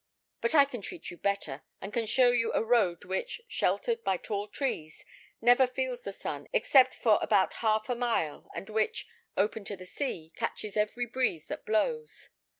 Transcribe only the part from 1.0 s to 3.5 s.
you better, and can show you a road which,